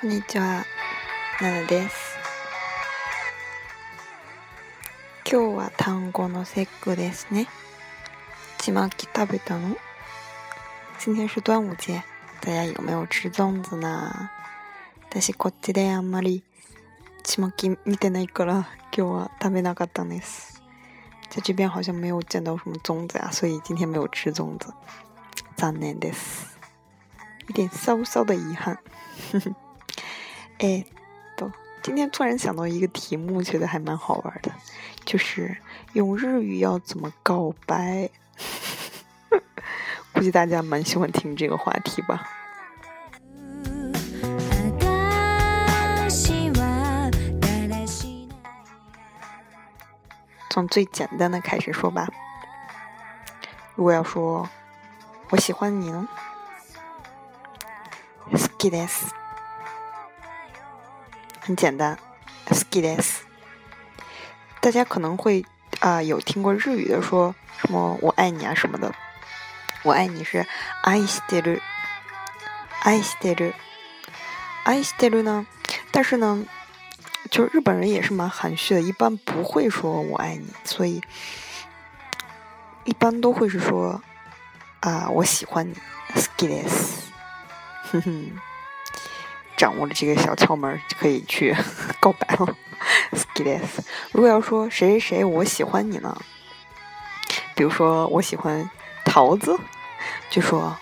[0.00, 0.64] こんにちは、
[1.40, 2.16] ななです。
[5.28, 7.48] 今日は単語の節句ですね。
[8.58, 9.76] ちまき食べたの？
[11.00, 12.00] 今天是端午节，
[12.40, 14.30] 大家有没有吃粽子呢？
[15.10, 16.44] 私こっちであんまり
[17.24, 20.62] ちまき見てないから今日は食べなかったんです。
[21.28, 24.72] 在这边好像没有见到什么粽子呀，所以今天没有吃粽子。
[25.56, 26.56] 残念です。
[27.48, 28.78] 有点稍稍的遗憾。
[30.59, 30.85] 哎，
[31.35, 34.51] 都今天突然想到一个题目，觉得还蛮好玩的，
[35.05, 35.57] 就是
[35.93, 38.09] 用日语要怎么告白？
[40.13, 42.29] 估计大家蛮喜欢听这个话题吧。
[50.49, 52.07] 从最简单的开始说吧。
[53.75, 54.47] 如果要说
[55.31, 56.07] 我喜欢你呢？
[58.31, 59.07] 好きです。
[61.47, 61.97] 很简单，
[62.45, 63.21] 好きです。
[64.61, 65.45] 大家可能会
[65.79, 68.93] 啊有听过日语的说什么我爱你啊什么的，
[69.83, 70.45] 我爱你是
[70.83, 71.59] 愛してる，
[72.81, 73.53] 愛してる，
[74.63, 75.45] 愛してる呢？
[75.91, 76.45] 但是呢，
[77.29, 81.01] 就日本人也是蛮含蓄的，一般不会说我爱你，所以
[82.85, 84.01] 一般都会是说
[84.79, 85.75] 啊我喜欢你，
[86.13, 87.03] 好きです。
[87.91, 88.31] 哼哼，
[89.57, 91.55] 掌握了这个小窍门，就可以去
[91.99, 92.55] 告白了。
[93.13, 93.79] Skills，
[94.11, 96.15] 如果要说谁谁谁我喜欢你呢？
[97.55, 98.69] 比如说我喜欢
[99.05, 99.57] 桃子，
[100.29, 100.75] 就说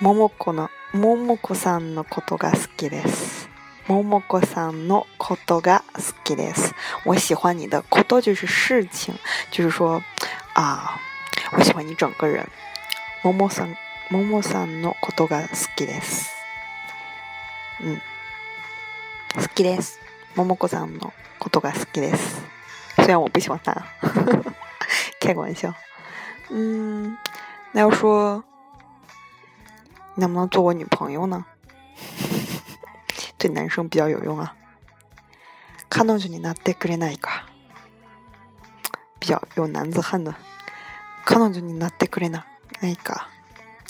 [0.00, 3.48] ももこのももこさんのことが好きです。
[3.86, 6.74] ももこさんのことが好きです。
[7.04, 9.14] 我喜欢你的こと就是事情，
[9.50, 10.02] 就是说
[10.54, 11.00] 啊，
[11.52, 12.46] 我喜欢你整个人。
[13.22, 13.76] ももさん。
[14.10, 16.35] ももさんのことが好きです。
[17.81, 18.01] うん。
[19.41, 19.99] 好きです。
[20.35, 22.41] ももこさんのことが好きです。
[22.95, 23.83] 虽然我不喜欢他，
[25.19, 25.73] 开个玩笑。
[26.49, 27.17] 嗯，
[27.73, 28.43] 那要说
[30.15, 31.45] 能不能做我女朋友呢？
[33.37, 34.55] 对男生比较有用啊。
[35.89, 37.45] 彼女になってくれないか？
[39.19, 40.33] 比较有男子汉的。
[41.25, 42.45] 彼女になってくれな
[42.81, 43.27] いか？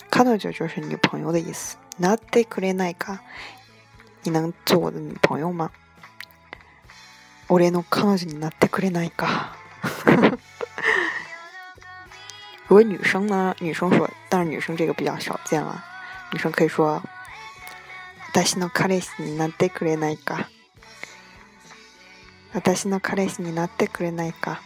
[0.10, 1.78] 彼女就是女朋友的意思。
[2.00, 3.22] なってくれないか？
[4.24, 5.72] 你能做我的女朋友吗？
[7.50, 9.56] 俺の彼女になってくれないか？
[12.68, 13.56] 如果女生呢？
[13.62, 15.84] 女生说，但是女生这个比较少见了。
[16.32, 17.02] 女生可以说，
[18.34, 20.50] 私の彼氏になってくれないか？
[22.54, 24.60] 私の彼氏になってくれないか？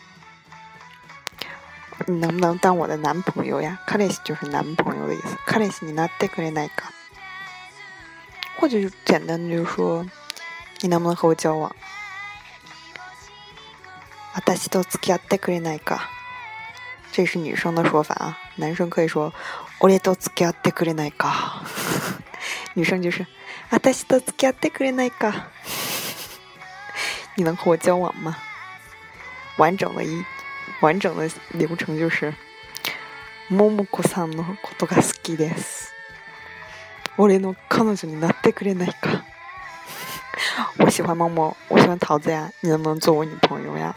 [2.08, 3.80] 你能不能当我的男朋友呀？
[3.86, 5.38] 彼氏就是男朋友的意思。
[5.46, 6.92] 彼氏になってくれないか？
[8.61, 10.07] 或者就简单的就是说，
[10.81, 11.71] 你能不能和我交往？
[14.35, 16.09] 私と付き合ってくれないか？
[17.13, 18.39] 这是女生的说法啊。
[18.57, 19.33] 男生可以说，
[19.81, 21.63] 俺と付き合ってくれないか？
[22.75, 23.27] 女生就是，
[23.71, 25.49] 私と付き合ってくれないか？
[27.37, 28.37] 你能和我交往吗？
[29.57, 30.25] 完整的一。
[30.83, 32.35] 完整的流程就是，
[33.49, 35.91] ももこさんのことが好きです。
[37.19, 39.23] 俺の彼女になってくれないか？
[40.79, 43.95] 我喜欢猫猫，我喜欢桃子呀，你能不能做我女朋友呀？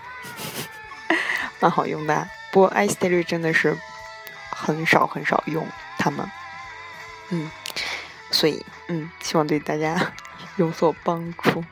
[1.59, 3.77] 蛮好用的，不过 I stay 真的是
[4.51, 6.29] 很少很少用他们，
[7.29, 7.51] 嗯，
[8.31, 10.13] 所以嗯，希望对大家
[10.55, 11.63] 有所帮助。